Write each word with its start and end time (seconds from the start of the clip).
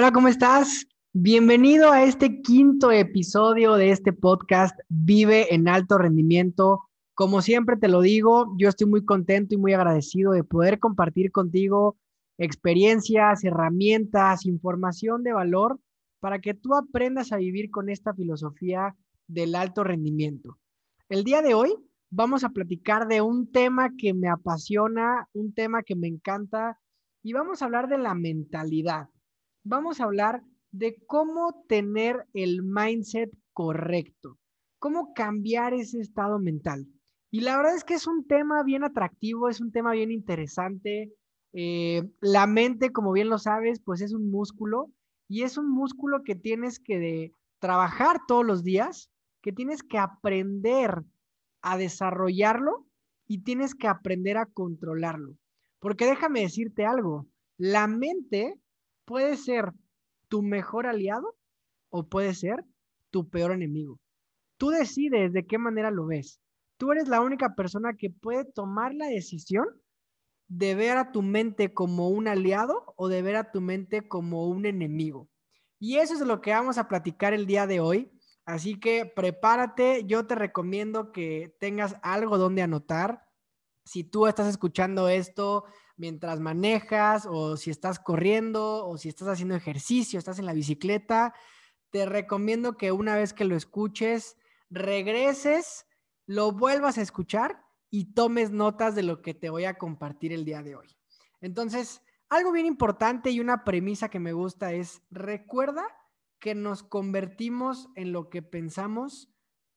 Hola, 0.00 0.12
¿cómo 0.12 0.28
estás? 0.28 0.86
Bienvenido 1.12 1.90
a 1.90 2.04
este 2.04 2.40
quinto 2.40 2.92
episodio 2.92 3.74
de 3.74 3.90
este 3.90 4.12
podcast 4.12 4.78
Vive 4.88 5.52
en 5.52 5.66
alto 5.66 5.98
rendimiento. 5.98 6.84
Como 7.14 7.42
siempre 7.42 7.76
te 7.76 7.88
lo 7.88 8.00
digo, 8.00 8.54
yo 8.58 8.68
estoy 8.68 8.86
muy 8.86 9.04
contento 9.04 9.56
y 9.56 9.58
muy 9.58 9.72
agradecido 9.72 10.30
de 10.30 10.44
poder 10.44 10.78
compartir 10.78 11.32
contigo 11.32 11.96
experiencias, 12.38 13.42
herramientas, 13.42 14.46
información 14.46 15.24
de 15.24 15.32
valor 15.32 15.80
para 16.20 16.38
que 16.38 16.54
tú 16.54 16.76
aprendas 16.76 17.32
a 17.32 17.38
vivir 17.38 17.68
con 17.68 17.88
esta 17.88 18.14
filosofía 18.14 18.94
del 19.26 19.56
alto 19.56 19.82
rendimiento. 19.82 20.58
El 21.08 21.24
día 21.24 21.42
de 21.42 21.54
hoy 21.54 21.74
vamos 22.08 22.44
a 22.44 22.50
platicar 22.50 23.08
de 23.08 23.20
un 23.20 23.50
tema 23.50 23.90
que 23.98 24.14
me 24.14 24.28
apasiona, 24.28 25.26
un 25.32 25.52
tema 25.54 25.82
que 25.82 25.96
me 25.96 26.06
encanta 26.06 26.78
y 27.20 27.32
vamos 27.32 27.62
a 27.62 27.64
hablar 27.64 27.88
de 27.88 27.98
la 27.98 28.14
mentalidad 28.14 29.08
vamos 29.64 30.00
a 30.00 30.04
hablar 30.04 30.42
de 30.70 30.96
cómo 31.06 31.64
tener 31.68 32.26
el 32.34 32.62
mindset 32.62 33.30
correcto, 33.52 34.38
cómo 34.78 35.12
cambiar 35.14 35.74
ese 35.74 36.00
estado 36.00 36.38
mental. 36.38 36.86
Y 37.30 37.40
la 37.40 37.56
verdad 37.56 37.74
es 37.74 37.84
que 37.84 37.94
es 37.94 38.06
un 38.06 38.26
tema 38.26 38.62
bien 38.62 38.84
atractivo, 38.84 39.48
es 39.48 39.60
un 39.60 39.70
tema 39.70 39.92
bien 39.92 40.10
interesante. 40.10 41.12
Eh, 41.52 42.02
la 42.20 42.46
mente, 42.46 42.90
como 42.90 43.12
bien 43.12 43.28
lo 43.28 43.38
sabes, 43.38 43.80
pues 43.84 44.00
es 44.00 44.12
un 44.12 44.30
músculo 44.30 44.90
y 45.28 45.42
es 45.42 45.58
un 45.58 45.70
músculo 45.70 46.22
que 46.24 46.34
tienes 46.34 46.80
que 46.80 47.32
trabajar 47.58 48.18
todos 48.26 48.46
los 48.46 48.64
días, 48.64 49.10
que 49.42 49.52
tienes 49.52 49.82
que 49.82 49.98
aprender 49.98 51.02
a 51.60 51.76
desarrollarlo 51.76 52.86
y 53.26 53.42
tienes 53.42 53.74
que 53.74 53.88
aprender 53.88 54.38
a 54.38 54.46
controlarlo. 54.46 55.34
Porque 55.80 56.06
déjame 56.06 56.40
decirte 56.40 56.86
algo, 56.86 57.26
la 57.58 57.86
mente 57.86 58.58
puede 59.08 59.38
ser 59.38 59.72
tu 60.28 60.42
mejor 60.42 60.86
aliado 60.86 61.34
o 61.88 62.06
puede 62.06 62.34
ser 62.34 62.62
tu 63.10 63.30
peor 63.30 63.52
enemigo. 63.52 63.98
Tú 64.58 64.68
decides 64.68 65.32
de 65.32 65.46
qué 65.46 65.56
manera 65.56 65.90
lo 65.90 66.06
ves. 66.06 66.42
Tú 66.76 66.92
eres 66.92 67.08
la 67.08 67.22
única 67.22 67.54
persona 67.54 67.94
que 67.98 68.10
puede 68.10 68.44
tomar 68.44 68.94
la 68.94 69.06
decisión 69.06 69.66
de 70.46 70.74
ver 70.74 70.98
a 70.98 71.10
tu 71.10 71.22
mente 71.22 71.72
como 71.72 72.10
un 72.10 72.28
aliado 72.28 72.92
o 72.96 73.08
de 73.08 73.22
ver 73.22 73.36
a 73.36 73.50
tu 73.50 73.62
mente 73.62 74.06
como 74.06 74.46
un 74.46 74.66
enemigo. 74.66 75.30
Y 75.78 75.96
eso 75.96 76.12
es 76.12 76.20
lo 76.20 76.42
que 76.42 76.50
vamos 76.50 76.76
a 76.76 76.86
platicar 76.86 77.32
el 77.32 77.46
día 77.46 77.66
de 77.66 77.80
hoy. 77.80 78.12
Así 78.44 78.78
que 78.78 79.06
prepárate, 79.06 80.04
yo 80.04 80.26
te 80.26 80.34
recomiendo 80.34 81.12
que 81.12 81.56
tengas 81.60 81.96
algo 82.02 82.36
donde 82.36 82.60
anotar. 82.60 83.22
Si 83.86 84.04
tú 84.04 84.26
estás 84.26 84.48
escuchando 84.48 85.08
esto 85.08 85.64
mientras 85.98 86.40
manejas 86.40 87.26
o 87.28 87.56
si 87.56 87.70
estás 87.70 87.98
corriendo 87.98 88.86
o 88.86 88.96
si 88.96 89.08
estás 89.08 89.28
haciendo 89.28 89.54
ejercicio, 89.54 90.18
estás 90.18 90.38
en 90.38 90.46
la 90.46 90.54
bicicleta, 90.54 91.34
te 91.90 92.06
recomiendo 92.06 92.76
que 92.76 92.92
una 92.92 93.16
vez 93.16 93.32
que 93.32 93.44
lo 93.44 93.56
escuches, 93.56 94.36
regreses, 94.70 95.86
lo 96.26 96.52
vuelvas 96.52 96.98
a 96.98 97.02
escuchar 97.02 97.64
y 97.90 98.12
tomes 98.14 98.50
notas 98.50 98.94
de 98.94 99.02
lo 99.02 99.22
que 99.22 99.34
te 99.34 99.50
voy 99.50 99.64
a 99.64 99.78
compartir 99.78 100.32
el 100.32 100.44
día 100.44 100.62
de 100.62 100.76
hoy. 100.76 100.96
Entonces, 101.40 102.02
algo 102.28 102.52
bien 102.52 102.66
importante 102.66 103.30
y 103.30 103.40
una 103.40 103.64
premisa 103.64 104.10
que 104.10 104.20
me 104.20 104.32
gusta 104.32 104.72
es, 104.72 105.02
recuerda 105.10 105.84
que 106.38 106.54
nos 106.54 106.82
convertimos 106.82 107.88
en 107.94 108.12
lo 108.12 108.28
que 108.28 108.42
pensamos 108.42 109.32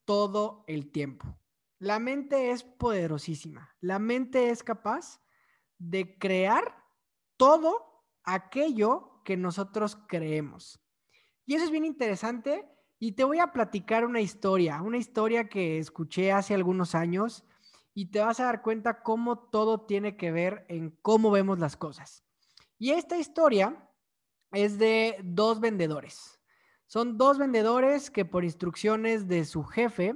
todo 0.05 0.63
el 0.67 0.91
tiempo. 0.91 1.39
La 1.79 1.99
mente 1.99 2.51
es 2.51 2.63
poderosísima. 2.63 3.75
La 3.79 3.97
mente 3.97 4.49
es 4.49 4.63
capaz 4.63 5.20
de 5.81 6.17
crear 6.19 6.75
todo 7.37 8.05
aquello 8.23 9.21
que 9.25 9.35
nosotros 9.35 9.97
creemos. 10.07 10.79
Y 11.45 11.55
eso 11.55 11.65
es 11.65 11.71
bien 11.71 11.85
interesante 11.85 12.69
y 12.99 13.13
te 13.13 13.23
voy 13.23 13.39
a 13.39 13.51
platicar 13.51 14.05
una 14.05 14.21
historia, 14.21 14.81
una 14.81 14.97
historia 14.97 15.49
que 15.49 15.79
escuché 15.79 16.31
hace 16.31 16.53
algunos 16.53 16.93
años 16.93 17.43
y 17.95 18.11
te 18.11 18.19
vas 18.19 18.39
a 18.39 18.45
dar 18.45 18.61
cuenta 18.61 19.01
cómo 19.01 19.39
todo 19.49 19.81
tiene 19.85 20.17
que 20.17 20.31
ver 20.31 20.65
en 20.69 20.91
cómo 21.01 21.31
vemos 21.31 21.57
las 21.57 21.75
cosas. 21.75 22.23
Y 22.77 22.91
esta 22.91 23.17
historia 23.17 23.89
es 24.51 24.77
de 24.77 25.17
dos 25.23 25.59
vendedores. 25.59 26.39
Son 26.85 27.17
dos 27.17 27.39
vendedores 27.39 28.11
que 28.11 28.23
por 28.23 28.43
instrucciones 28.43 29.27
de 29.27 29.45
su 29.45 29.63
jefe 29.63 30.15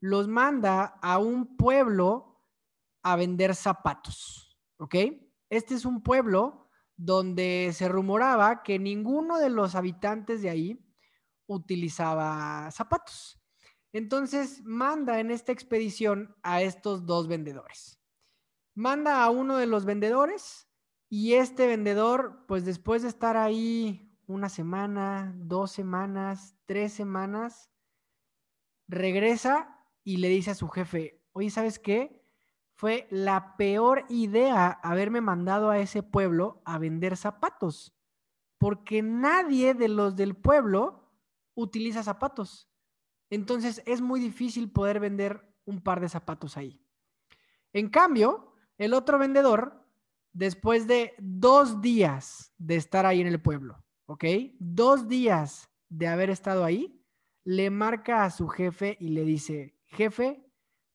los 0.00 0.28
manda 0.28 0.98
a 1.02 1.18
un 1.18 1.56
pueblo 1.56 2.40
a 3.02 3.16
vender 3.16 3.54
zapatos. 3.54 4.53
¿Ok? 4.84 4.96
Este 5.48 5.74
es 5.74 5.86
un 5.86 6.02
pueblo 6.02 6.68
donde 6.94 7.70
se 7.72 7.88
rumoraba 7.88 8.62
que 8.62 8.78
ninguno 8.78 9.38
de 9.38 9.48
los 9.48 9.74
habitantes 9.74 10.42
de 10.42 10.50
ahí 10.50 10.86
utilizaba 11.46 12.70
zapatos. 12.70 13.40
Entonces 13.92 14.62
manda 14.64 15.20
en 15.20 15.30
esta 15.30 15.52
expedición 15.52 16.36
a 16.42 16.60
estos 16.60 17.06
dos 17.06 17.28
vendedores. 17.28 17.98
Manda 18.74 19.24
a 19.24 19.30
uno 19.30 19.56
de 19.56 19.66
los 19.66 19.86
vendedores 19.86 20.68
y 21.08 21.34
este 21.34 21.66
vendedor, 21.66 22.44
pues 22.46 22.66
después 22.66 23.02
de 23.02 23.08
estar 23.08 23.38
ahí 23.38 24.14
una 24.26 24.50
semana, 24.50 25.32
dos 25.36 25.70
semanas, 25.72 26.56
tres 26.66 26.92
semanas, 26.92 27.70
regresa 28.86 29.80
y 30.02 30.18
le 30.18 30.28
dice 30.28 30.50
a 30.50 30.54
su 30.54 30.68
jefe, 30.68 31.22
oye, 31.32 31.48
¿sabes 31.48 31.78
qué? 31.78 32.23
Fue 32.74 33.06
la 33.10 33.56
peor 33.56 34.04
idea 34.08 34.68
haberme 34.82 35.20
mandado 35.20 35.70
a 35.70 35.78
ese 35.78 36.02
pueblo 36.02 36.60
a 36.64 36.78
vender 36.78 37.16
zapatos, 37.16 37.96
porque 38.58 39.02
nadie 39.02 39.74
de 39.74 39.88
los 39.88 40.16
del 40.16 40.34
pueblo 40.34 41.12
utiliza 41.54 42.02
zapatos. 42.02 42.68
Entonces 43.30 43.82
es 43.86 44.00
muy 44.00 44.20
difícil 44.20 44.70
poder 44.70 45.00
vender 45.00 45.54
un 45.64 45.80
par 45.80 46.00
de 46.00 46.08
zapatos 46.08 46.56
ahí. 46.56 46.84
En 47.72 47.88
cambio, 47.88 48.54
el 48.76 48.92
otro 48.92 49.18
vendedor, 49.18 49.86
después 50.32 50.86
de 50.86 51.14
dos 51.18 51.80
días 51.80 52.52
de 52.58 52.76
estar 52.76 53.06
ahí 53.06 53.20
en 53.20 53.28
el 53.28 53.40
pueblo, 53.40 53.84
¿ok? 54.06 54.24
Dos 54.58 55.08
días 55.08 55.70
de 55.88 56.08
haber 56.08 56.30
estado 56.30 56.64
ahí, 56.64 57.00
le 57.44 57.70
marca 57.70 58.24
a 58.24 58.30
su 58.30 58.48
jefe 58.48 58.96
y 59.00 59.08
le 59.08 59.24
dice, 59.24 59.78
jefe, 59.86 60.43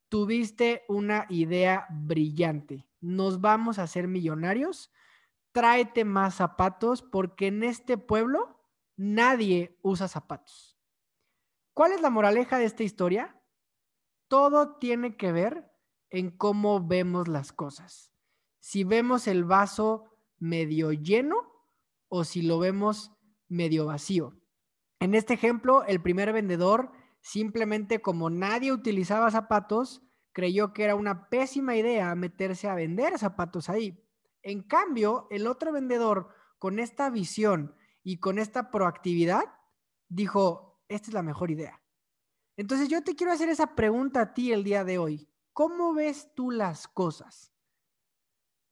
tuviste 0.09 0.83
una 0.87 1.25
idea 1.29 1.87
brillante. 1.89 2.87
Nos 2.99 3.41
vamos 3.41 3.79
a 3.79 3.83
hacer 3.83 4.07
millonarios. 4.07 4.91
Tráete 5.51 6.03
más 6.03 6.35
zapatos 6.35 7.01
porque 7.01 7.47
en 7.47 7.63
este 7.63 7.97
pueblo 7.97 8.59
nadie 8.97 9.77
usa 9.81 10.07
zapatos. 10.07 10.77
¿Cuál 11.73 11.93
es 11.93 12.01
la 12.01 12.09
moraleja 12.09 12.57
de 12.57 12.65
esta 12.65 12.83
historia? 12.83 13.41
Todo 14.27 14.75
tiene 14.77 15.15
que 15.15 15.31
ver 15.31 15.71
en 16.09 16.31
cómo 16.31 16.85
vemos 16.85 17.27
las 17.27 17.53
cosas. 17.53 18.11
Si 18.59 18.83
vemos 18.83 19.27
el 19.27 19.45
vaso 19.45 20.05
medio 20.37 20.91
lleno 20.91 21.37
o 22.09 22.23
si 22.23 22.41
lo 22.41 22.59
vemos 22.59 23.13
medio 23.47 23.85
vacío. 23.85 24.39
En 24.99 25.15
este 25.15 25.33
ejemplo, 25.33 25.85
el 25.85 26.01
primer 26.01 26.33
vendedor 26.33 26.91
Simplemente 27.21 28.01
como 28.01 28.29
nadie 28.29 28.71
utilizaba 28.71 29.31
zapatos, 29.31 30.01
creyó 30.31 30.73
que 30.73 30.83
era 30.83 30.95
una 30.95 31.29
pésima 31.29 31.75
idea 31.75 32.13
meterse 32.15 32.67
a 32.69 32.75
vender 32.75 33.17
zapatos 33.19 33.69
ahí. 33.69 34.05
En 34.41 34.63
cambio, 34.63 35.27
el 35.31 35.47
otro 35.47 35.71
vendedor, 35.71 36.29
con 36.57 36.79
esta 36.79 37.09
visión 37.09 37.75
y 38.03 38.19
con 38.19 38.39
esta 38.39 38.71
proactividad, 38.71 39.43
dijo, 40.07 40.81
esta 40.87 41.09
es 41.09 41.13
la 41.13 41.23
mejor 41.23 41.51
idea. 41.51 41.81
Entonces 42.57 42.89
yo 42.89 43.03
te 43.03 43.15
quiero 43.15 43.31
hacer 43.31 43.49
esa 43.49 43.75
pregunta 43.75 44.21
a 44.21 44.33
ti 44.33 44.51
el 44.51 44.63
día 44.63 44.83
de 44.83 44.97
hoy. 44.97 45.29
¿Cómo 45.53 45.93
ves 45.93 46.33
tú 46.35 46.51
las 46.51 46.87
cosas? 46.87 47.53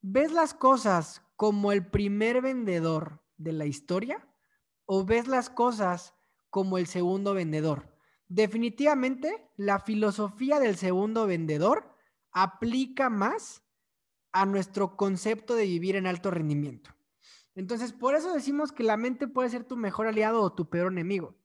¿Ves 0.01 0.31
las 0.31 0.53
cosas 0.53 1.21
como 1.35 1.71
el 1.71 1.89
primer 1.89 2.41
vendedor 2.41 3.23
de 3.37 3.51
la 3.51 3.65
historia 3.65 4.27
o 4.85 5.05
ves 5.05 5.27
las 5.27 5.49
cosas 5.49 6.15
como 6.49 6.77
el 6.77 6.87
segundo 6.87 7.33
vendedor? 7.33 7.96
Definitivamente, 8.29 9.49
la 9.55 9.79
filosofía 9.79 10.59
del 10.59 10.75
segundo 10.75 11.27
vendedor 11.27 11.95
aplica 12.31 13.09
más 13.09 13.63
a 14.31 14.45
nuestro 14.45 14.97
concepto 14.97 15.55
de 15.55 15.65
vivir 15.65 15.95
en 15.95 16.07
alto 16.07 16.29
rendimiento. 16.29 16.91
Entonces, 17.55 17.91
por 17.91 18.13
eso 18.15 18.33
decimos 18.33 18.71
que 18.71 18.83
la 18.83 18.97
mente 18.97 19.27
puede 19.27 19.49
ser 19.49 19.63
tu 19.63 19.77
mejor 19.77 20.05
aliado 20.05 20.41
o 20.41 20.53
tu 20.53 20.69
peor 20.69 20.91
enemigo. 20.91 21.35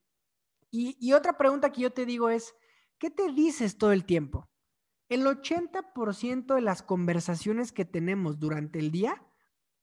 Y, 0.69 1.13
otra 1.13 1.37
pregunta 1.37 1.71
que 1.71 1.81
yo 1.81 1.93
te 1.93 2.05
digo 2.05 2.29
es, 2.29 2.55
¿qué 2.97 3.11
te 3.11 3.31
dices 3.31 3.77
todo 3.77 3.91
el 3.91 4.05
tiempo? 4.05 4.49
El 5.07 5.23
80% 5.25 6.55
de 6.55 6.61
las 6.61 6.81
conversaciones 6.81 7.71
que 7.71 7.85
tenemos 7.85 8.39
durante 8.39 8.79
el 8.79 8.91
día 8.91 9.23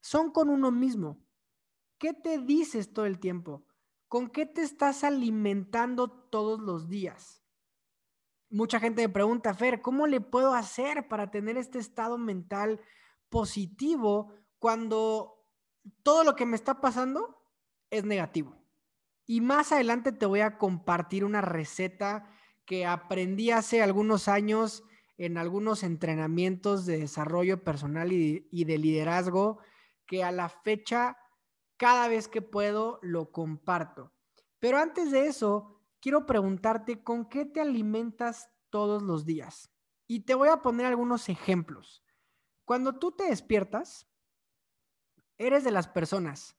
son 0.00 0.32
con 0.32 0.48
uno 0.48 0.72
mismo. 0.72 1.24
¿Qué 1.98 2.12
te 2.12 2.38
dices 2.38 2.92
todo 2.92 3.06
el 3.06 3.20
tiempo? 3.20 3.64
¿Con 4.10 4.28
qué 4.28 4.44
te 4.44 4.60
estás 4.60 5.04
alimentando 5.04 6.10
todos 6.10 6.60
los 6.60 6.90
días? 6.90 7.42
Mucha 8.50 8.78
gente 8.78 9.00
me 9.00 9.08
pregunta, 9.08 9.54
Fer, 9.54 9.80
¿cómo 9.80 10.06
le 10.06 10.20
puedo 10.20 10.52
hacer 10.52 11.08
para 11.08 11.30
tener 11.30 11.56
este 11.56 11.78
estado 11.78 12.18
mental 12.18 12.78
positivo 13.30 14.34
cuando 14.58 15.40
todo 16.02 16.24
lo 16.24 16.36
que 16.36 16.44
me 16.44 16.56
está 16.56 16.80
pasando 16.80 17.40
es 17.90 18.04
negativo. 18.04 18.56
Y 19.26 19.40
más 19.40 19.72
adelante 19.72 20.12
te 20.12 20.26
voy 20.26 20.40
a 20.40 20.58
compartir 20.58 21.24
una 21.24 21.40
receta 21.40 22.30
que 22.64 22.86
aprendí 22.86 23.50
hace 23.50 23.82
algunos 23.82 24.28
años 24.28 24.84
en 25.16 25.38
algunos 25.38 25.82
entrenamientos 25.82 26.86
de 26.86 26.98
desarrollo 26.98 27.62
personal 27.62 28.12
y, 28.12 28.64
de 28.64 28.78
liderazgo, 28.78 29.58
que 30.06 30.24
a 30.24 30.32
la 30.32 30.48
fecha, 30.48 31.18
cada 31.80 32.08
vez 32.08 32.28
que 32.28 32.42
puedo, 32.42 32.98
lo 33.00 33.32
comparto. 33.32 34.12
Pero 34.58 34.76
antes 34.76 35.10
de 35.10 35.24
eso, 35.28 35.80
quiero 35.98 36.26
preguntarte, 36.26 37.02
¿con 37.02 37.24
qué 37.24 37.46
te 37.46 37.62
alimentas 37.62 38.50
todos 38.68 39.02
los 39.02 39.24
días? 39.24 39.70
Y 40.06 40.26
te 40.26 40.34
voy 40.34 40.50
a 40.50 40.60
poner 40.60 40.84
algunos 40.84 41.30
ejemplos. 41.30 42.04
Cuando 42.66 42.98
tú 42.98 43.12
te 43.12 43.24
despiertas, 43.24 44.06
eres 45.38 45.64
de 45.64 45.70
las 45.70 45.88
personas 45.88 46.54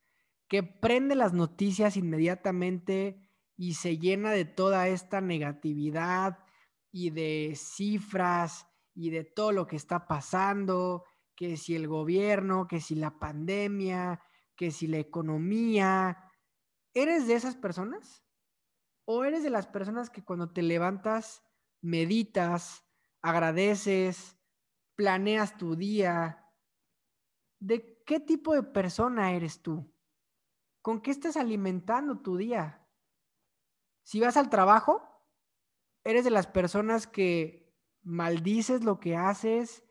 que 0.47 0.63
prende 0.63 1.13
las 1.13 1.33
noticias 1.33 1.97
inmediatamente 1.97 3.21
y 3.55 3.75
se 3.75 3.99
llena 3.99 4.31
de 4.31 4.45
toda 4.45 4.87
esta 4.87 5.21
negatividad 5.21 6.39
y 6.91 7.11
de 7.11 7.53
cifras 7.55 8.65
y 8.95 9.11
de 9.11 9.23
todo 9.23 9.51
lo 9.51 9.67
que 9.67 9.75
está 9.75 10.07
pasando, 10.07 11.03
que 11.35 11.57
si 11.57 11.75
el 11.75 11.87
gobierno, 11.87 12.67
que 12.67 12.81
si 12.81 12.95
la 12.95 13.19
pandemia, 13.19 14.19
que 14.61 14.69
si 14.69 14.85
la 14.85 14.99
economía. 14.99 16.31
¿Eres 16.93 17.25
de 17.25 17.33
esas 17.33 17.55
personas? 17.55 18.23
¿O 19.05 19.25
eres 19.25 19.41
de 19.41 19.49
las 19.49 19.65
personas 19.65 20.11
que 20.11 20.23
cuando 20.23 20.53
te 20.53 20.61
levantas 20.61 21.41
meditas, 21.81 22.85
agradeces, 23.23 24.37
planeas 24.93 25.57
tu 25.57 25.75
día? 25.75 26.47
¿De 27.59 28.03
qué 28.05 28.19
tipo 28.19 28.53
de 28.53 28.61
persona 28.61 29.31
eres 29.31 29.63
tú? 29.63 29.91
¿Con 30.83 31.01
qué 31.01 31.09
estás 31.09 31.37
alimentando 31.37 32.21
tu 32.21 32.37
día? 32.37 32.87
Si 34.03 34.19
vas 34.19 34.37
al 34.37 34.51
trabajo, 34.51 35.01
eres 36.03 36.23
de 36.23 36.29
las 36.29 36.45
personas 36.45 37.07
que 37.07 37.73
maldices 38.03 38.83
lo 38.83 38.99
que 38.99 39.15
haces 39.15 39.83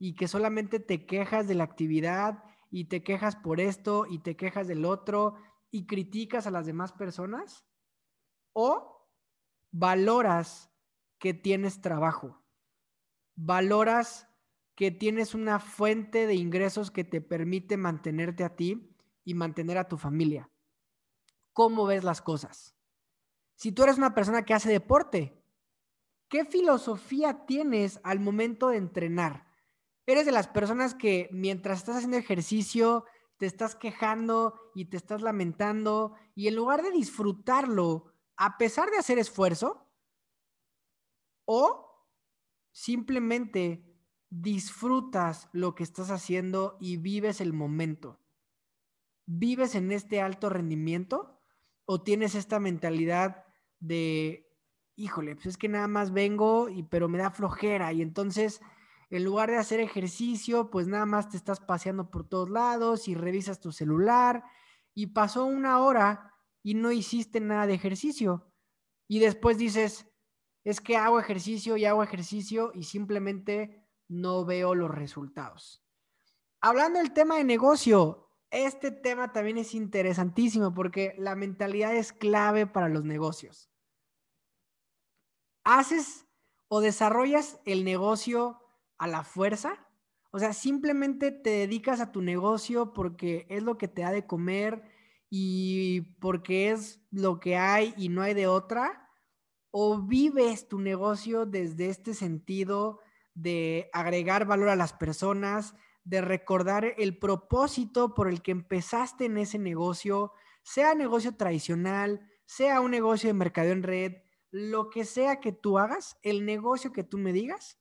y 0.00 0.16
que 0.16 0.26
solamente 0.26 0.80
te 0.80 1.06
quejas 1.06 1.46
de 1.46 1.54
la 1.54 1.62
actividad 1.62 2.42
y 2.70 2.86
te 2.86 3.02
quejas 3.02 3.36
por 3.36 3.60
esto 3.60 4.06
y 4.08 4.18
te 4.18 4.36
quejas 4.36 4.66
del 4.68 4.84
otro 4.84 5.34
y 5.70 5.86
criticas 5.86 6.46
a 6.46 6.50
las 6.50 6.66
demás 6.66 6.92
personas? 6.92 7.64
¿O 8.52 9.08
valoras 9.70 10.70
que 11.18 11.34
tienes 11.34 11.80
trabajo? 11.80 12.42
¿Valoras 13.34 14.28
que 14.76 14.90
tienes 14.90 15.34
una 15.34 15.58
fuente 15.58 16.26
de 16.26 16.34
ingresos 16.34 16.90
que 16.90 17.02
te 17.02 17.22
permite 17.22 17.78
mantenerte 17.78 18.44
a 18.44 18.54
ti 18.54 18.94
y 19.24 19.34
mantener 19.34 19.78
a 19.78 19.88
tu 19.88 19.96
familia. 19.96 20.50
¿Cómo 21.52 21.86
ves 21.86 22.04
las 22.04 22.20
cosas? 22.20 22.76
Si 23.54 23.72
tú 23.72 23.82
eres 23.82 23.96
una 23.96 24.14
persona 24.14 24.44
que 24.44 24.52
hace 24.52 24.70
deporte, 24.70 25.42
¿qué 26.28 26.44
filosofía 26.44 27.46
tienes 27.46 28.00
al 28.04 28.20
momento 28.20 28.68
de 28.68 28.76
entrenar? 28.76 29.45
¿Eres 30.06 30.24
de 30.24 30.32
las 30.32 30.48
personas 30.48 30.94
que 30.94 31.28
mientras 31.32 31.78
estás 31.78 31.96
haciendo 31.96 32.16
ejercicio 32.16 33.04
te 33.38 33.46
estás 33.46 33.74
quejando 33.74 34.54
y 34.74 34.86
te 34.86 34.96
estás 34.96 35.20
lamentando 35.20 36.14
y 36.34 36.48
en 36.48 36.54
lugar 36.54 36.82
de 36.82 36.90
disfrutarlo, 36.90 38.14
a 38.36 38.56
pesar 38.56 38.90
de 38.90 38.98
hacer 38.98 39.18
esfuerzo, 39.18 39.90
o 41.44 42.06
simplemente 42.72 43.84
disfrutas 44.30 45.48
lo 45.52 45.74
que 45.74 45.82
estás 45.82 46.10
haciendo 46.10 46.76
y 46.80 46.96
vives 46.96 47.40
el 47.40 47.52
momento? 47.52 48.20
vives 49.26 49.74
en 49.74 49.92
este 49.92 50.20
alto 50.20 50.48
rendimiento 50.48 51.40
o 51.84 52.02
tienes 52.02 52.34
esta 52.34 52.58
mentalidad 52.60 53.44
de, 53.80 54.48
híjole, 54.94 55.34
pues 55.34 55.46
es 55.46 55.58
que 55.58 55.68
nada 55.68 55.88
más 55.88 56.12
vengo 56.12 56.68
y 56.68 56.84
pero 56.84 57.08
me 57.08 57.18
da 57.18 57.30
flojera 57.30 57.92
y 57.92 58.02
entonces 58.02 58.60
en 59.10 59.24
lugar 59.24 59.50
de 59.50 59.56
hacer 59.56 59.80
ejercicio, 59.80 60.70
pues 60.70 60.88
nada 60.88 61.06
más 61.06 61.28
te 61.28 61.36
estás 61.36 61.60
paseando 61.60 62.10
por 62.10 62.28
todos 62.28 62.50
lados 62.50 63.08
y 63.08 63.14
revisas 63.14 63.60
tu 63.60 63.72
celular 63.72 64.44
y 64.94 65.08
pasó 65.08 65.44
una 65.44 65.80
hora 65.80 66.34
y 66.62 66.74
no 66.74 66.90
hiciste 66.90 67.40
nada 67.40 67.66
de 67.66 67.74
ejercicio 67.74 68.52
y 69.08 69.18
después 69.20 69.58
dices, 69.58 70.06
es 70.64 70.80
que 70.80 70.96
hago 70.96 71.20
ejercicio 71.20 71.76
y 71.76 71.84
hago 71.84 72.02
ejercicio 72.02 72.72
y 72.74 72.84
simplemente 72.84 73.86
no 74.08 74.44
veo 74.44 74.74
los 74.74 74.90
resultados. 74.90 75.84
Hablando 76.60 76.98
del 76.98 77.12
tema 77.12 77.36
de 77.36 77.44
negocio, 77.44 78.28
este 78.50 78.90
tema 78.90 79.32
también 79.32 79.58
es 79.58 79.74
interesantísimo 79.74 80.74
porque 80.74 81.14
la 81.18 81.36
mentalidad 81.36 81.94
es 81.94 82.12
clave 82.12 82.66
para 82.66 82.88
los 82.88 83.04
negocios. 83.04 83.70
¿Haces 85.64 86.26
o 86.68 86.80
desarrollas 86.80 87.60
el 87.64 87.84
negocio 87.84 88.60
a 88.98 89.06
la 89.06 89.22
fuerza? 89.22 89.86
O 90.30 90.38
sea, 90.38 90.52
simplemente 90.52 91.30
te 91.30 91.50
dedicas 91.50 92.00
a 92.00 92.12
tu 92.12 92.20
negocio 92.20 92.92
porque 92.92 93.46
es 93.48 93.62
lo 93.62 93.78
que 93.78 93.88
te 93.88 94.04
ha 94.04 94.12
de 94.12 94.26
comer 94.26 94.82
y 95.30 96.02
porque 96.20 96.70
es 96.70 97.00
lo 97.10 97.40
que 97.40 97.56
hay 97.56 97.94
y 97.96 98.08
no 98.08 98.22
hay 98.22 98.34
de 98.34 98.46
otra. 98.46 99.10
¿O 99.70 100.02
vives 100.02 100.68
tu 100.68 100.78
negocio 100.78 101.46
desde 101.46 101.88
este 101.88 102.14
sentido 102.14 103.00
de 103.34 103.90
agregar 103.92 104.46
valor 104.46 104.70
a 104.70 104.76
las 104.76 104.92
personas, 104.92 105.74
de 106.04 106.20
recordar 106.20 106.94
el 106.98 107.18
propósito 107.18 108.14
por 108.14 108.28
el 108.28 108.40
que 108.40 108.52
empezaste 108.52 109.26
en 109.26 109.38
ese 109.38 109.58
negocio, 109.58 110.32
sea 110.62 110.94
negocio 110.94 111.36
tradicional, 111.36 112.30
sea 112.46 112.80
un 112.80 112.92
negocio 112.92 113.28
de 113.28 113.34
mercado 113.34 113.70
en 113.70 113.82
red, 113.82 114.14
lo 114.50 114.88
que 114.88 115.04
sea 115.04 115.40
que 115.40 115.52
tú 115.52 115.78
hagas, 115.78 116.16
el 116.22 116.46
negocio 116.46 116.92
que 116.92 117.04
tú 117.04 117.18
me 117.18 117.32
digas, 117.32 117.78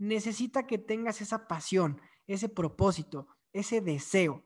necesita 0.00 0.66
que 0.66 0.78
tengas 0.78 1.20
esa 1.20 1.46
pasión, 1.46 2.00
ese 2.26 2.48
propósito, 2.48 3.28
ese 3.52 3.82
deseo, 3.82 4.44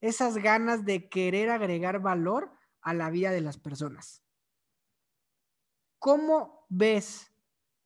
esas 0.00 0.36
ganas 0.36 0.84
de 0.84 1.08
querer 1.08 1.48
agregar 1.48 2.00
valor 2.00 2.52
a 2.82 2.92
la 2.92 3.08
vida 3.08 3.30
de 3.30 3.40
las 3.40 3.56
personas. 3.56 4.24
¿Cómo 6.00 6.66
ves 6.68 7.32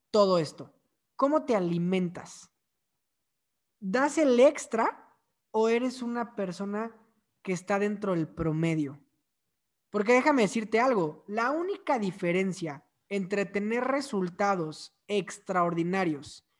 todo 0.09 0.39
esto? 0.39 0.73
¿Cómo 1.15 1.45
te 1.45 1.55
alimentas? 1.55 2.51
¿Das 3.79 4.17
el 4.17 4.39
extra 4.39 5.15
o 5.51 5.69
eres 5.69 6.01
una 6.01 6.35
persona 6.35 6.95
que 7.43 7.53
está 7.53 7.77
dentro 7.77 8.13
del 8.13 8.27
promedio? 8.27 8.99
Porque 9.91 10.13
déjame 10.13 10.41
decirte 10.41 10.79
algo, 10.79 11.23
la 11.27 11.51
única 11.51 11.99
diferencia 11.99 12.83
entre 13.09 13.45
tener 13.45 13.83
resultados 13.83 14.97
extraordinarios 15.07 16.50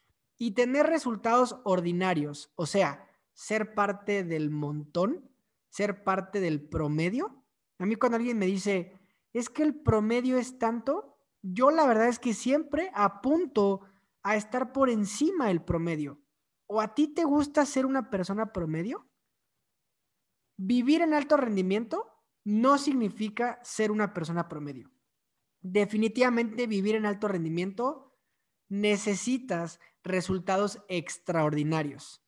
y 0.42 0.56
tener 0.56 0.88
resultados 0.88 1.58
ordinarios, 1.66 2.52
o 2.56 2.66
sea, 2.66 3.08
ser 3.32 3.76
parte 3.76 4.24
del 4.24 4.50
montón, 4.50 5.30
ser 5.70 6.04
parte 6.04 6.40
del 6.40 6.68
promedio. 6.68 7.46
A 7.78 7.86
mí 7.86 7.94
cuando 7.94 8.16
alguien 8.16 8.40
me 8.40 8.48
dice, 8.48 9.00
es 9.34 9.52
que 9.52 9.62
el 9.62 9.76
promedio 9.76 10.40
es 10.40 10.58
tanto, 10.58 11.16
yo 11.44 11.70
la 11.70 11.86
verdad 11.86 12.08
es 12.08 12.18
que 12.18 12.34
siempre 12.34 12.90
apunto 12.96 13.82
a 14.24 14.36
estar 14.36 14.72
por 14.72 14.90
encima 14.90 15.50
del 15.50 15.64
promedio. 15.64 16.20
¿O 16.66 16.82
a 16.82 16.96
ti 16.96 17.08
te 17.08 17.24
gusta 17.24 17.64
ser 17.68 17.86
una 17.86 18.10
persona 18.10 18.52
promedio? 18.52 19.08
Vivir 20.58 21.04
en 21.04 21.14
alto 21.14 21.38
rendimiento 21.38 22.08
no 22.44 22.80
significa 22.80 23.60
ser 23.62 23.92
una 23.92 24.12
persona 24.12 24.50
promedio. 24.50 24.90
Definitivamente 25.62 26.66
vivir 26.66 26.96
en 26.96 27.06
alto 27.06 27.28
rendimiento 27.28 28.18
necesitas 28.70 29.80
resultados 30.04 30.80
extraordinarios. 30.88 32.22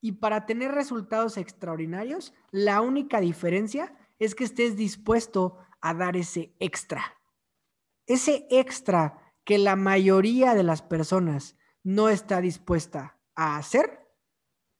Y 0.00 0.12
para 0.12 0.46
tener 0.46 0.72
resultados 0.72 1.36
extraordinarios, 1.36 2.34
la 2.50 2.80
única 2.80 3.20
diferencia 3.20 3.94
es 4.18 4.34
que 4.34 4.44
estés 4.44 4.76
dispuesto 4.76 5.58
a 5.80 5.94
dar 5.94 6.16
ese 6.16 6.54
extra. 6.58 7.18
Ese 8.06 8.46
extra 8.50 9.34
que 9.44 9.58
la 9.58 9.76
mayoría 9.76 10.54
de 10.54 10.62
las 10.62 10.82
personas 10.82 11.56
no 11.84 12.08
está 12.08 12.40
dispuesta 12.40 13.18
a 13.34 13.56
hacer 13.56 14.02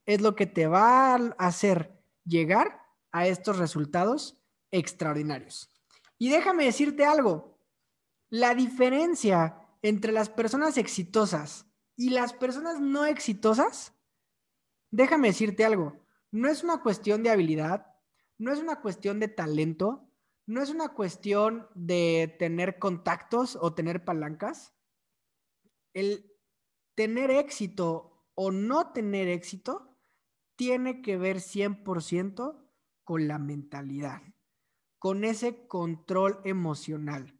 es 0.07 0.21
lo 0.21 0.35
que 0.35 0.47
te 0.47 0.67
va 0.67 1.15
a 1.15 1.33
hacer 1.39 2.03
llegar 2.25 2.81
a 3.13 3.27
estos 3.27 3.59
resultados 3.59 4.41
extraordinarios. 4.71 5.69
Y 6.19 6.31
déjame 6.31 6.65
decirte 6.65 7.05
algo, 7.05 7.59
la 8.31 8.55
diferencia 8.55 9.59
entre 9.83 10.13
las 10.13 10.31
personas 10.31 10.79
exitosas 10.79 11.67
y 12.03 12.11
las 12.11 12.33
personas 12.33 12.81
no 12.81 13.07
exitosas, 13.07 13.95
déjame 14.91 15.29
decirte 15.29 15.65
algo, 15.65 16.01
no 16.33 16.49
es 16.49 16.65
una 16.65 16.83
cuestión 16.83 17.23
de 17.23 17.31
habilidad, 17.31 17.95
no 18.39 18.53
es 18.53 18.59
una 18.59 18.81
cuestión 18.81 19.21
de 19.21 19.29
talento, 19.29 20.11
no 20.45 20.61
es 20.61 20.71
una 20.71 20.89
cuestión 20.89 21.69
de 21.77 22.35
tener 22.41 22.81
contactos 22.81 23.57
o 23.61 23.75
tener 23.75 24.05
palancas. 24.05 24.75
El 25.95 26.29
tener 26.97 27.31
éxito 27.31 28.27
o 28.35 28.51
no 28.51 28.91
tener 28.91 29.29
éxito 29.29 29.97
tiene 30.57 31.03
que 31.03 31.17
ver 31.17 31.37
100% 31.37 32.69
con 33.05 33.29
la 33.29 33.39
mentalidad, 33.39 34.23
con 34.99 35.23
ese 35.23 35.69
control 35.69 36.41
emocional. 36.43 37.39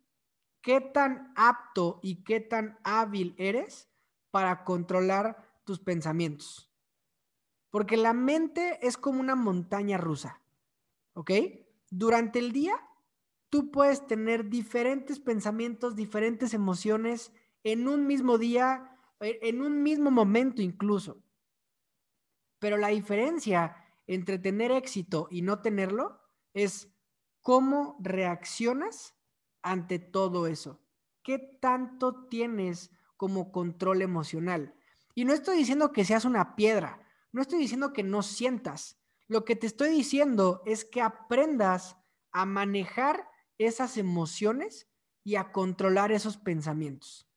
¿Qué 0.61 0.81
tan 0.81 1.33
apto 1.35 1.99
y 2.01 2.23
qué 2.23 2.39
tan 2.39 2.79
hábil 2.85 3.35
eres 3.39 3.92
para 4.33 4.65
controlar 4.65 5.61
tus 5.65 5.79
pensamientos? 5.79 6.69
Porque 7.71 7.97
la 7.97 8.13
mente 8.13 8.85
es 8.85 8.97
como 8.97 9.21
una 9.21 9.37
montaña 9.37 9.99
rusa, 9.99 10.43
¿ok? 11.15 11.31
Durante 11.91 12.41
el 12.41 12.51
día, 12.51 12.75
tú 13.49 13.71
puedes 13.71 14.07
tener 14.07 14.49
diferentes 14.49 15.21
pensamientos, 15.21 15.95
diferentes 15.95 16.55
emociones 16.55 17.33
en 17.63 17.87
un 17.87 18.07
mismo 18.07 18.39
día, 18.39 18.99
en 19.21 19.63
un 19.63 19.83
mismo 19.83 20.11
momento 20.11 20.61
incluso. 20.61 21.23
Pero 22.59 22.77
la 22.77 22.89
diferencia 22.89 23.77
entre 24.07 24.39
tener 24.39 24.73
éxito 24.73 25.29
y 25.31 25.43
no 25.43 25.61
tenerlo 25.61 26.21
es 26.55 26.93
cómo 27.41 27.97
reaccionas 28.01 29.15
ante 29.63 29.99
todo 29.99 30.47
eso. 30.47 30.81
¿Qué 31.23 31.39
tanto 31.39 32.27
tienes 32.27 32.91
como 33.23 33.53
control 33.53 34.03
emocional? 34.03 34.75
Y 35.15 35.25
no 35.25 35.33
estoy 35.33 35.57
diciendo 35.57 35.93
que 35.93 36.05
seas 36.05 36.25
una 36.25 36.57
piedra, 36.57 37.07
no 37.31 37.41
estoy 37.41 37.61
diciendo 37.61 37.93
que 37.93 38.03
no 38.03 38.21
sientas. 38.21 38.99
Lo 39.29 39.45
que 39.45 39.55
te 39.55 39.69
estoy 39.69 39.91
diciendo 39.91 40.61
es 40.67 40.85
que 40.85 41.01
aprendas 41.01 41.97
a 42.33 42.47
manejar 42.47 43.29
esas 43.59 43.97
emociones 43.97 44.89
y 45.23 45.37
a 45.37 45.53
controlar 45.53 46.11
esos 46.11 46.37
pensamientos. 46.37 47.29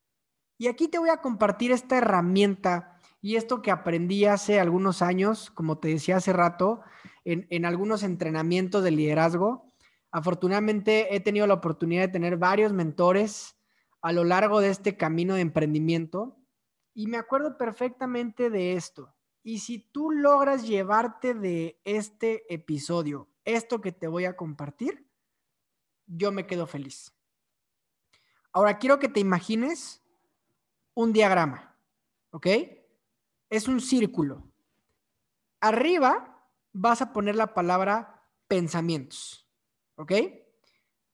Y 0.57 0.69
aquí 0.69 0.87
te 0.87 0.97
voy 0.97 1.09
a 1.09 1.21
compartir 1.21 1.71
esta 1.71 1.99
herramienta 1.99 2.99
y 3.21 3.35
esto 3.35 3.61
que 3.61 3.69
aprendí 3.69 4.25
hace 4.25 4.59
algunos 4.59 5.03
años, 5.03 5.51
como 5.51 5.77
te 5.77 5.89
decía 5.89 6.17
hace 6.17 6.33
rato, 6.33 6.81
en, 7.25 7.45
en 7.51 7.63
algunos 7.63 8.01
entrenamientos 8.01 8.83
de 8.83 8.89
liderazgo. 8.89 9.71
Afortunadamente 10.11 11.15
he 11.15 11.19
tenido 11.19 11.45
la 11.45 11.53
oportunidad 11.53 12.01
de 12.01 12.07
tener 12.07 12.37
varios 12.37 12.73
mentores 12.73 13.54
a 14.05 14.11
lo 14.11 14.23
largo 14.23 14.61
de 14.61 14.69
este 14.69 14.97
camino 14.97 15.33
de 15.33 15.41
emprendimiento 15.41 16.37
y 16.93 17.07
me 17.07 17.17
acuerdo 17.17 17.57
perfectamente 17.57 18.51
de 18.51 18.73
esto. 18.73 19.15
Y 19.41 19.61
si 19.61 19.79
tú 19.79 20.11
logras 20.11 20.67
llevarte 20.67 21.33
de 21.33 21.81
este 21.85 22.53
episodio 22.53 23.27
esto 23.45 23.81
que 23.81 23.91
te 23.91 24.07
voy 24.07 24.25
a 24.25 24.35
compartir, 24.35 25.09
yo 26.05 26.31
me 26.31 26.45
quedo 26.45 26.67
feliz. 26.67 27.15
Ahora 28.51 28.77
quiero 28.77 28.99
que 28.99 29.09
te 29.09 29.21
imagines 29.21 30.03
un 30.93 31.11
diagrama, 31.11 31.75
¿ok? 32.29 32.45
Es 33.49 33.67
un 33.67 33.81
círculo. 33.81 34.47
Arriba 35.61 36.47
vas 36.73 37.01
a 37.01 37.11
poner 37.11 37.35
la 37.35 37.55
palabra 37.55 38.23
pensamientos, 38.47 39.49
¿ok? 39.95 40.11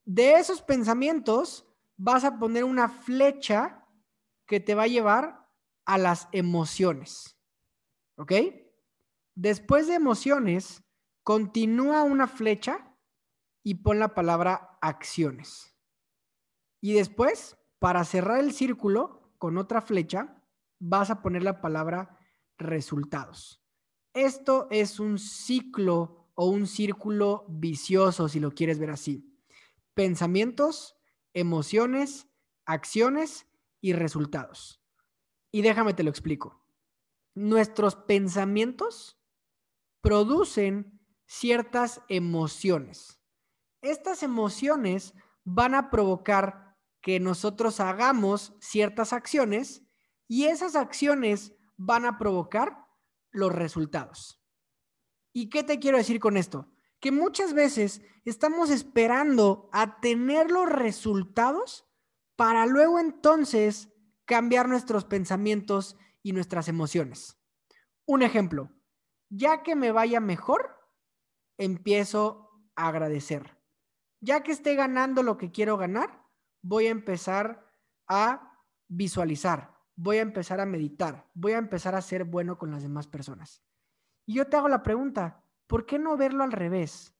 De 0.03 0.33
esos 0.33 0.61
pensamientos 0.61 1.70
vas 2.03 2.23
a 2.23 2.39
poner 2.39 2.63
una 2.63 2.89
flecha 2.89 3.85
que 4.47 4.59
te 4.59 4.73
va 4.73 4.83
a 4.83 4.87
llevar 4.87 5.47
a 5.85 5.99
las 5.99 6.27
emociones. 6.31 7.37
¿Ok? 8.15 8.33
Después 9.35 9.87
de 9.87 9.93
emociones, 9.93 10.83
continúa 11.23 12.01
una 12.01 12.27
flecha 12.27 12.97
y 13.63 13.75
pon 13.75 13.99
la 13.99 14.15
palabra 14.15 14.79
acciones. 14.81 15.75
Y 16.81 16.93
después, 16.93 17.57
para 17.77 18.03
cerrar 18.03 18.39
el 18.39 18.51
círculo 18.51 19.35
con 19.37 19.59
otra 19.59 19.81
flecha, 19.81 20.43
vas 20.79 21.11
a 21.11 21.21
poner 21.21 21.43
la 21.43 21.61
palabra 21.61 22.17
resultados. 22.57 23.63
Esto 24.13 24.67
es 24.71 24.99
un 24.99 25.19
ciclo 25.19 26.31
o 26.33 26.47
un 26.47 26.65
círculo 26.65 27.45
vicioso, 27.47 28.27
si 28.27 28.39
lo 28.39 28.51
quieres 28.51 28.79
ver 28.79 28.89
así. 28.89 29.39
Pensamientos, 29.93 31.00
emociones, 31.33 32.27
acciones 32.65 33.47
y 33.81 33.93
resultados. 33.93 34.81
Y 35.51 35.61
déjame 35.61 35.93
te 35.93 36.03
lo 36.03 36.09
explico 36.09 36.61
nuestros 37.33 37.95
pensamientos 37.95 39.19
producen 40.01 40.99
ciertas 41.25 42.01
emociones. 42.09 43.21
Estas 43.81 44.23
emociones 44.23 45.13
van 45.43 45.75
a 45.75 45.89
provocar 45.89 46.77
que 47.01 47.19
nosotros 47.19 47.79
hagamos 47.79 48.53
ciertas 48.59 49.13
acciones 49.13 49.83
y 50.27 50.45
esas 50.45 50.75
acciones 50.75 51.55
van 51.77 52.05
a 52.05 52.17
provocar 52.17 52.85
los 53.31 53.51
resultados. 53.51 54.39
¿Y 55.33 55.49
qué 55.49 55.63
te 55.63 55.79
quiero 55.79 55.97
decir 55.97 56.19
con 56.19 56.37
esto? 56.37 56.70
Que 57.01 57.11
muchas 57.11 57.53
veces 57.53 58.01
estamos 58.23 58.69
esperando 58.69 59.69
a 59.73 59.99
tener 59.99 60.49
los 60.49 60.69
resultados 60.69 61.85
para 62.37 62.65
luego 62.65 62.99
entonces 62.99 63.89
cambiar 64.25 64.69
nuestros 64.69 65.03
pensamientos 65.03 65.97
y 66.23 66.31
nuestras 66.31 66.67
emociones. 66.67 67.37
Un 68.05 68.21
ejemplo, 68.21 68.71
ya 69.29 69.63
que 69.63 69.75
me 69.75 69.91
vaya 69.91 70.19
mejor, 70.19 70.79
empiezo 71.57 72.49
a 72.75 72.87
agradecer. 72.87 73.57
Ya 74.19 74.43
que 74.43 74.51
esté 74.51 74.75
ganando 74.75 75.23
lo 75.23 75.37
que 75.37 75.51
quiero 75.51 75.77
ganar, 75.77 76.27
voy 76.61 76.87
a 76.87 76.91
empezar 76.91 77.67
a 78.07 78.57
visualizar, 78.87 79.75
voy 79.95 80.17
a 80.17 80.21
empezar 80.21 80.59
a 80.59 80.65
meditar, 80.65 81.29
voy 81.33 81.53
a 81.53 81.57
empezar 81.57 81.95
a 81.95 82.01
ser 82.01 82.23
bueno 82.25 82.57
con 82.57 82.71
las 82.71 82.83
demás 82.83 83.07
personas. 83.07 83.63
Y 84.25 84.35
yo 84.35 84.47
te 84.47 84.57
hago 84.57 84.67
la 84.67 84.83
pregunta, 84.83 85.40
¿por 85.71 85.85
qué 85.85 85.99
no 85.99 86.17
verlo 86.17 86.43
al 86.43 86.51
revés? 86.51 87.15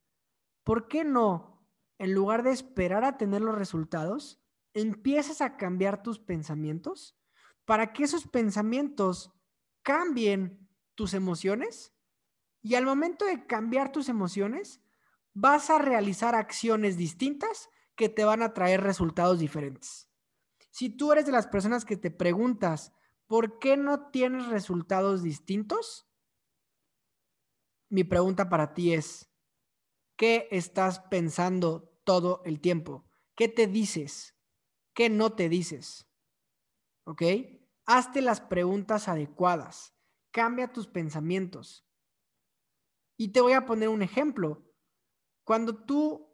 ¿Por 0.65 0.89
qué 0.89 1.05
no, 1.05 1.65
en 1.98 2.13
lugar 2.13 2.43
de 2.43 2.51
esperar 2.51 3.05
a 3.05 3.15
tener 3.15 3.39
los 3.39 3.58
resultados, 3.58 4.43
empiezas 4.74 5.39
a 5.39 5.55
cambiar 5.55 6.03
tus 6.03 6.20
pensamientos 6.20 7.17
para 7.63 7.93
que 7.93 8.03
esos 8.03 8.27
pensamientos 8.27 9.31
cambien 9.84 10.67
tus 10.96 11.13
emociones 11.13 11.93
y 12.62 12.75
al 12.75 12.86
momento 12.86 13.24
de 13.24 13.48
cambiar 13.48 13.93
tus 13.93 14.10
emociones, 14.10 14.81
vas 15.34 15.70
a 15.70 15.77
realizar 15.77 16.36
acciones 16.36 16.98
distintas 16.98 17.70
que 17.96 18.10
te 18.10 18.25
van 18.25 18.41
a 18.43 18.53
traer 18.53 18.81
resultados 18.81 19.39
diferentes. 19.39 20.10
Si 20.72 20.89
tú 20.89 21.13
eres 21.13 21.25
de 21.25 21.31
las 21.31 21.48
personas 21.48 21.86
que 21.86 21.96
te 21.96 22.12
preguntas, 22.12 22.91
¿por 23.27 23.60
qué 23.60 23.77
no 23.77 24.10
tienes 24.10 24.48
resultados 24.48 25.24
distintos? 25.24 26.11
Mi 27.91 28.05
pregunta 28.05 28.48
para 28.48 28.74
ti 28.74 28.93
es, 28.93 29.29
¿qué 30.15 30.48
estás 30.50 31.01
pensando 31.01 31.93
todo 32.05 32.41
el 32.45 32.62
tiempo? 32.62 33.05
¿Qué 33.36 33.50
te 33.50 33.67
dices? 33.67 34.33
¿Qué 34.93 35.10
no 35.10 35.33
te 35.33 35.50
dices? 35.50 36.07
¿Ok? 37.03 37.21
Hazte 37.86 38.21
las 38.21 38.39
preguntas 38.39 39.10
adecuadas. 39.10 39.93
Cambia 40.31 40.71
tus 40.71 40.88
pensamientos. 40.88 41.86
Y 43.17 43.33
te 43.33 43.41
voy 43.41 43.53
a 43.53 43.65
poner 43.65 43.89
un 43.89 44.03
ejemplo. 44.03 44.63
Cuando 45.43 45.83
tú 45.83 46.33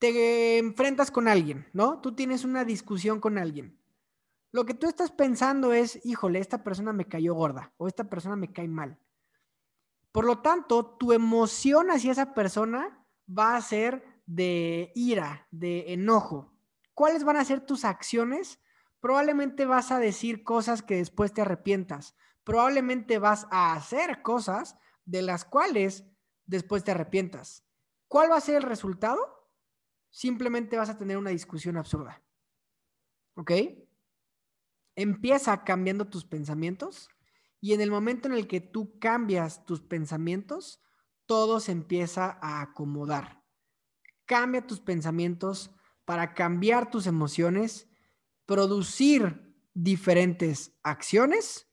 te 0.00 0.58
enfrentas 0.58 1.12
con 1.12 1.28
alguien, 1.28 1.68
¿no? 1.72 2.00
Tú 2.00 2.16
tienes 2.16 2.44
una 2.44 2.64
discusión 2.64 3.20
con 3.20 3.38
alguien. 3.38 3.80
Lo 4.50 4.66
que 4.66 4.74
tú 4.74 4.88
estás 4.88 5.12
pensando 5.12 5.72
es, 5.72 6.04
híjole, 6.04 6.40
esta 6.40 6.64
persona 6.64 6.92
me 6.92 7.06
cayó 7.06 7.34
gorda 7.34 7.72
o 7.76 7.86
esta 7.86 8.10
persona 8.10 8.34
me 8.34 8.52
cae 8.52 8.66
mal. 8.66 8.98
Por 10.12 10.24
lo 10.24 10.40
tanto, 10.40 10.96
tu 10.96 11.12
emoción 11.12 11.90
hacia 11.90 12.12
esa 12.12 12.34
persona 12.34 13.04
va 13.26 13.56
a 13.56 13.60
ser 13.62 14.22
de 14.26 14.92
ira, 14.94 15.48
de 15.50 15.92
enojo. 15.92 16.52
¿Cuáles 16.94 17.24
van 17.24 17.36
a 17.36 17.44
ser 17.44 17.64
tus 17.64 17.84
acciones 17.84 18.60
probablemente 19.02 19.66
vas 19.66 19.90
a 19.90 19.98
decir 19.98 20.44
cosas 20.44 20.80
que 20.80 20.94
después 20.94 21.34
te 21.34 21.42
arrepientas. 21.42 22.14
Probablemente 22.44 23.18
vas 23.18 23.48
a 23.50 23.74
hacer 23.74 24.22
cosas 24.22 24.76
de 25.04 25.22
las 25.22 25.44
cuales 25.44 26.04
después 26.46 26.84
te 26.84 26.92
arrepientas. 26.92 27.66
¿Cuál 28.06 28.30
va 28.30 28.36
a 28.36 28.40
ser 28.40 28.54
el 28.54 28.62
resultado? 28.62 29.50
Simplemente 30.08 30.76
vas 30.76 30.88
a 30.88 30.96
tener 30.96 31.18
una 31.18 31.30
discusión 31.30 31.76
absurda. 31.76 32.22
¿Ok? 33.34 33.50
Empieza 34.94 35.64
cambiando 35.64 36.08
tus 36.08 36.24
pensamientos 36.24 37.08
y 37.62 37.72
en 37.72 37.80
el 37.80 37.92
momento 37.92 38.28
en 38.28 38.34
el 38.34 38.48
que 38.48 38.60
tú 38.60 38.98
cambias 38.98 39.64
tus 39.64 39.80
pensamientos, 39.80 40.82
todo 41.26 41.60
se 41.60 41.70
empieza 41.70 42.38
a 42.42 42.60
acomodar. 42.60 43.44
Cambia 44.26 44.66
tus 44.66 44.80
pensamientos 44.80 45.70
para 46.04 46.34
cambiar 46.34 46.90
tus 46.90 47.06
emociones 47.06 47.88
producir 48.46 49.54
diferentes 49.74 50.76
acciones 50.82 51.68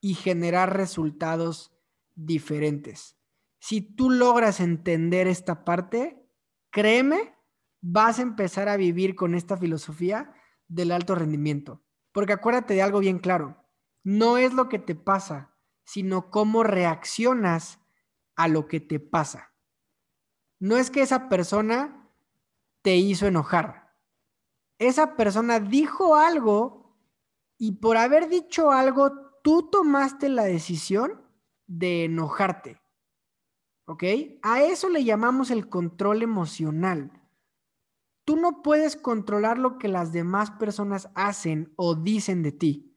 y 0.00 0.14
generar 0.14 0.76
resultados 0.76 1.72
diferentes. 2.14 3.16
Si 3.60 3.80
tú 3.80 4.10
logras 4.10 4.58
entender 4.58 5.28
esta 5.28 5.64
parte, 5.64 6.26
créeme, 6.70 7.36
vas 7.80 8.18
a 8.18 8.22
empezar 8.22 8.68
a 8.68 8.76
vivir 8.76 9.14
con 9.14 9.36
esta 9.36 9.56
filosofía 9.56 10.34
del 10.66 10.90
alto 10.90 11.14
rendimiento. 11.14 11.84
Porque 12.12 12.32
acuérdate 12.32 12.74
de 12.74 12.82
algo 12.82 12.98
bien 12.98 13.20
claro, 13.20 13.59
no 14.02 14.38
es 14.38 14.52
lo 14.54 14.68
que 14.68 14.78
te 14.78 14.94
pasa, 14.94 15.54
sino 15.84 16.30
cómo 16.30 16.62
reaccionas 16.62 17.80
a 18.36 18.48
lo 18.48 18.68
que 18.68 18.80
te 18.80 19.00
pasa. 19.00 19.52
No 20.58 20.76
es 20.76 20.90
que 20.90 21.02
esa 21.02 21.28
persona 21.28 22.08
te 22.82 22.96
hizo 22.96 23.26
enojar. 23.26 23.94
Esa 24.78 25.16
persona 25.16 25.60
dijo 25.60 26.16
algo 26.16 26.96
y 27.58 27.72
por 27.72 27.96
haber 27.96 28.28
dicho 28.28 28.70
algo, 28.70 29.12
tú 29.42 29.68
tomaste 29.70 30.28
la 30.28 30.44
decisión 30.44 31.20
de 31.66 32.06
enojarte. 32.06 32.80
¿Ok? 33.86 34.04
A 34.42 34.62
eso 34.62 34.88
le 34.88 35.04
llamamos 35.04 35.50
el 35.50 35.68
control 35.68 36.22
emocional. 36.22 37.12
Tú 38.24 38.36
no 38.36 38.62
puedes 38.62 38.96
controlar 38.96 39.58
lo 39.58 39.78
que 39.78 39.88
las 39.88 40.12
demás 40.12 40.50
personas 40.52 41.10
hacen 41.14 41.72
o 41.76 41.94
dicen 41.94 42.42
de 42.42 42.52
ti. 42.52 42.89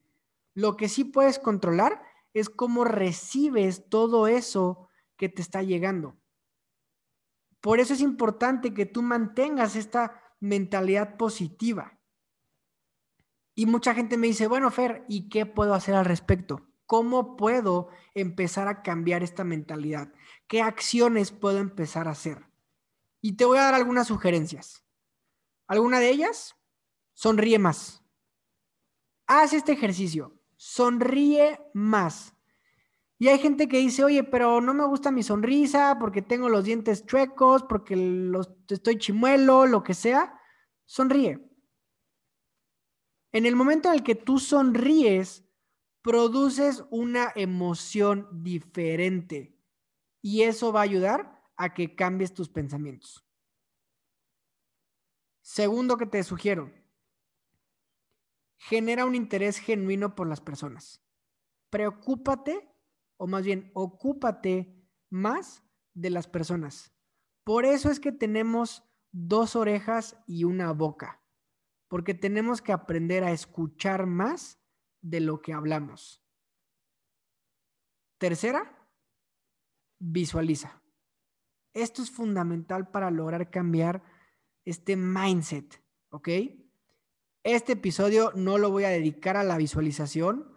Lo 0.54 0.76
que 0.76 0.88
sí 0.88 1.04
puedes 1.04 1.38
controlar 1.38 2.02
es 2.32 2.48
cómo 2.48 2.84
recibes 2.84 3.88
todo 3.88 4.26
eso 4.28 4.88
que 5.16 5.28
te 5.28 5.42
está 5.42 5.62
llegando. 5.62 6.16
Por 7.60 7.80
eso 7.80 7.94
es 7.94 8.00
importante 8.00 8.74
que 8.74 8.86
tú 8.86 9.02
mantengas 9.02 9.76
esta 9.76 10.22
mentalidad 10.40 11.16
positiva. 11.16 11.98
Y 13.54 13.66
mucha 13.66 13.94
gente 13.94 14.16
me 14.16 14.26
dice, 14.26 14.48
bueno, 14.48 14.70
Fer, 14.70 15.04
¿y 15.08 15.28
qué 15.28 15.46
puedo 15.46 15.74
hacer 15.74 15.94
al 15.94 16.04
respecto? 16.04 16.68
¿Cómo 16.86 17.36
puedo 17.36 17.88
empezar 18.14 18.68
a 18.68 18.82
cambiar 18.82 19.22
esta 19.22 19.44
mentalidad? 19.44 20.12
¿Qué 20.46 20.60
acciones 20.60 21.30
puedo 21.30 21.58
empezar 21.58 22.08
a 22.08 22.12
hacer? 22.12 22.44
Y 23.20 23.36
te 23.36 23.44
voy 23.44 23.58
a 23.58 23.62
dar 23.62 23.74
algunas 23.74 24.08
sugerencias. 24.08 24.84
¿Alguna 25.66 26.00
de 26.00 26.10
ellas? 26.10 26.56
Sonríe 27.14 27.58
más. 27.58 28.04
Haz 29.26 29.54
este 29.54 29.72
ejercicio. 29.72 30.33
Sonríe 30.66 31.60
más. 31.74 32.34
Y 33.18 33.28
hay 33.28 33.38
gente 33.38 33.68
que 33.68 33.76
dice, 33.76 34.02
oye, 34.02 34.24
pero 34.24 34.62
no 34.62 34.72
me 34.72 34.86
gusta 34.86 35.10
mi 35.10 35.22
sonrisa 35.22 35.98
porque 36.00 36.22
tengo 36.22 36.48
los 36.48 36.64
dientes 36.64 37.04
chuecos, 37.04 37.64
porque 37.64 37.96
los, 37.96 38.50
estoy 38.70 38.96
chimuelo, 38.96 39.66
lo 39.66 39.82
que 39.82 39.92
sea. 39.92 40.40
Sonríe. 40.86 41.46
En 43.32 43.44
el 43.44 43.56
momento 43.56 43.88
en 43.88 43.96
el 43.96 44.02
que 44.02 44.14
tú 44.14 44.38
sonríes, 44.38 45.44
produces 46.00 46.82
una 46.88 47.30
emoción 47.36 48.26
diferente 48.32 49.60
y 50.22 50.44
eso 50.44 50.72
va 50.72 50.80
a 50.80 50.84
ayudar 50.84 51.42
a 51.56 51.74
que 51.74 51.94
cambies 51.94 52.32
tus 52.32 52.48
pensamientos. 52.48 53.22
Segundo 55.42 55.98
que 55.98 56.06
te 56.06 56.22
sugiero, 56.22 56.72
genera 58.56 59.04
un 59.04 59.14
interés 59.14 59.58
genuino 59.58 60.14
por 60.14 60.26
las 60.26 60.40
personas. 60.40 61.02
Preocúpate, 61.70 62.70
o 63.16 63.26
más 63.26 63.44
bien, 63.44 63.70
ocúpate 63.74 64.88
más 65.10 65.64
de 65.94 66.10
las 66.10 66.26
personas. 66.26 66.94
Por 67.44 67.64
eso 67.64 67.90
es 67.90 68.00
que 68.00 68.12
tenemos 68.12 68.84
dos 69.12 69.54
orejas 69.54 70.16
y 70.26 70.44
una 70.44 70.72
boca, 70.72 71.22
porque 71.88 72.14
tenemos 72.14 72.62
que 72.62 72.72
aprender 72.72 73.22
a 73.22 73.32
escuchar 73.32 74.06
más 74.06 74.58
de 75.02 75.20
lo 75.20 75.40
que 75.42 75.52
hablamos. 75.52 76.22
Tercera, 78.18 78.88
visualiza. 79.98 80.82
Esto 81.74 82.02
es 82.02 82.10
fundamental 82.10 82.90
para 82.90 83.10
lograr 83.10 83.50
cambiar 83.50 84.02
este 84.64 84.96
mindset, 84.96 85.82
¿ok? 86.10 86.28
Este 87.44 87.72
episodio 87.72 88.32
no 88.34 88.56
lo 88.56 88.70
voy 88.70 88.84
a 88.84 88.88
dedicar 88.88 89.36
a 89.36 89.44
la 89.44 89.58
visualización. 89.58 90.50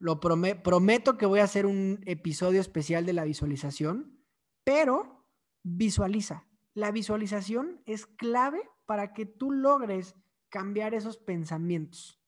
Lo 0.00 0.18
prometo 0.18 1.16
que 1.16 1.26
voy 1.26 1.38
a 1.38 1.44
hacer 1.44 1.64
un 1.64 2.02
episodio 2.06 2.60
especial 2.60 3.06
de 3.06 3.12
la 3.12 3.22
visualización, 3.22 4.20
pero 4.64 5.24
visualiza. 5.62 6.48
La 6.74 6.90
visualización 6.90 7.80
es 7.86 8.06
clave 8.06 8.68
para 8.84 9.12
que 9.12 9.26
tú 9.26 9.52
logres 9.52 10.16
cambiar 10.48 10.92
esos 10.92 11.18
pensamientos. 11.18 12.20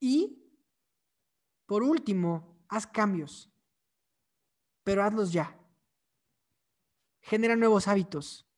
Y, 0.00 0.52
por 1.66 1.84
último, 1.84 2.64
haz 2.68 2.88
cambios, 2.88 3.52
pero 4.82 5.04
hazlos 5.04 5.32
ya. 5.32 5.56
Genera 7.20 7.54
nuevos 7.54 7.86
hábitos. 7.86 8.50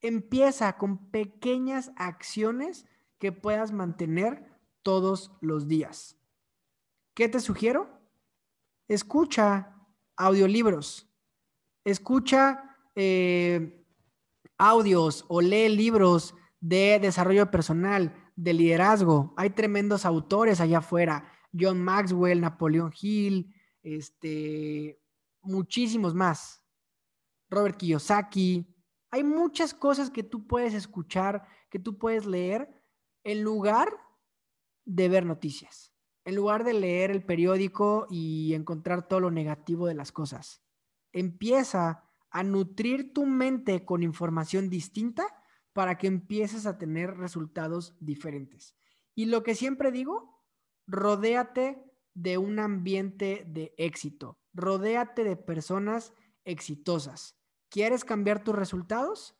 Empieza 0.00 0.76
con 0.76 1.12
pequeñas 1.12 1.92
acciones 1.94 2.84
que 3.22 3.30
puedas 3.30 3.70
mantener 3.70 4.44
todos 4.82 5.30
los 5.40 5.68
días. 5.68 6.18
¿Qué 7.14 7.28
te 7.28 7.38
sugiero? 7.38 7.88
Escucha 8.88 9.76
audiolibros, 10.16 11.08
escucha 11.84 12.76
eh, 12.96 13.86
audios 14.58 15.24
o 15.28 15.40
lee 15.40 15.68
libros 15.68 16.34
de 16.58 16.98
desarrollo 17.00 17.48
personal, 17.48 18.12
de 18.34 18.54
liderazgo. 18.54 19.34
Hay 19.36 19.50
tremendos 19.50 20.04
autores 20.04 20.60
allá 20.60 20.78
afuera. 20.78 21.32
John 21.56 21.80
Maxwell, 21.80 22.40
Napoleón 22.40 22.92
Hill, 23.00 23.54
este, 23.84 25.00
muchísimos 25.42 26.12
más. 26.12 26.60
Robert 27.48 27.76
Kiyosaki. 27.76 28.66
Hay 29.12 29.22
muchas 29.22 29.74
cosas 29.74 30.10
que 30.10 30.24
tú 30.24 30.44
puedes 30.48 30.74
escuchar, 30.74 31.46
que 31.70 31.78
tú 31.78 31.98
puedes 31.98 32.26
leer, 32.26 32.81
en 33.24 33.42
lugar 33.42 33.88
de 34.84 35.08
ver 35.08 35.24
noticias, 35.24 35.92
en 36.24 36.34
lugar 36.34 36.64
de 36.64 36.74
leer 36.74 37.10
el 37.10 37.24
periódico 37.24 38.06
y 38.10 38.54
encontrar 38.54 39.08
todo 39.08 39.20
lo 39.20 39.30
negativo 39.30 39.86
de 39.86 39.94
las 39.94 40.12
cosas. 40.12 40.62
Empieza 41.12 42.04
a 42.30 42.42
nutrir 42.42 43.12
tu 43.12 43.26
mente 43.26 43.84
con 43.84 44.02
información 44.02 44.70
distinta 44.70 45.26
para 45.72 45.98
que 45.98 46.06
empieces 46.06 46.66
a 46.66 46.78
tener 46.78 47.16
resultados 47.16 47.94
diferentes. 48.00 48.76
Y 49.14 49.26
lo 49.26 49.42
que 49.42 49.54
siempre 49.54 49.92
digo, 49.92 50.42
rodéate 50.86 51.84
de 52.14 52.38
un 52.38 52.58
ambiente 52.58 53.44
de 53.46 53.74
éxito, 53.76 54.38
rodéate 54.52 55.24
de 55.24 55.36
personas 55.36 56.12
exitosas. 56.44 57.36
¿Quieres 57.68 58.04
cambiar 58.04 58.44
tus 58.44 58.54
resultados? 58.54 59.34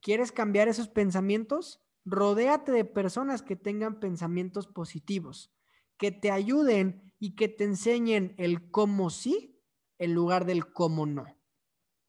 ¿Quieres 0.00 0.32
cambiar 0.32 0.68
esos 0.68 0.88
pensamientos? 0.88 1.82
Rodéate 2.04 2.72
de 2.72 2.84
personas 2.84 3.42
que 3.42 3.56
tengan 3.56 4.00
pensamientos 4.00 4.66
positivos, 4.66 5.54
que 5.96 6.10
te 6.10 6.30
ayuden 6.30 7.14
y 7.18 7.36
que 7.36 7.48
te 7.48 7.64
enseñen 7.64 8.34
el 8.38 8.70
cómo 8.70 9.10
sí 9.10 9.62
en 9.98 10.14
lugar 10.14 10.44
del 10.44 10.72
cómo 10.72 11.06
no. 11.06 11.26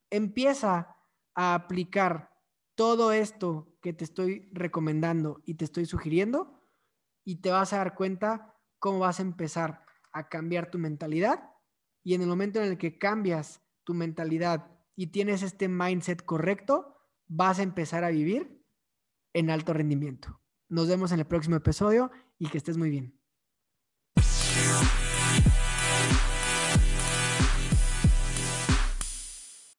Empieza 0.10 0.98
a 1.36 1.54
aplicar 1.54 2.32
todo 2.76 3.12
esto 3.12 3.78
que 3.82 3.94
te 3.94 4.04
estoy 4.04 4.50
recomendando 4.52 5.44
y 5.46 5.56
te 5.56 5.66
estoy 5.66 5.86
sugiriendo 5.86 6.60
y 7.24 7.42
te 7.42 7.52
vas 7.52 7.74
a 7.74 7.78
dar 7.78 7.94
cuenta 7.94 8.56
cómo 8.80 9.00
vas 9.00 9.20
a 9.20 9.24
empezar 9.24 9.86
a 10.12 10.28
cambiar 10.30 10.72
tu 10.72 10.80
mentalidad 10.80 11.52
y 12.04 12.16
en 12.16 12.22
el 12.22 12.28
momento 12.28 12.60
en 12.60 12.72
el 12.72 12.78
que 12.78 12.98
cambias 12.98 13.62
tu 13.84 13.94
mentalidad 13.94 14.72
y 14.96 15.08
tienes 15.08 15.44
este 15.44 15.68
mindset 15.68 16.24
correcto, 16.24 16.98
vas 17.28 17.60
a 17.60 17.64
empezar 17.64 18.04
a 18.04 18.10
vivir 18.10 18.63
en 19.34 19.50
alto 19.50 19.74
rendimiento. 19.74 20.40
Nos 20.70 20.88
vemos 20.88 21.12
en 21.12 21.20
el 21.20 21.26
próximo 21.26 21.56
episodio 21.56 22.12
y 22.40 22.48
que 22.48 22.58
estés 22.58 22.78
muy 22.78 22.90
bien. 22.90 23.20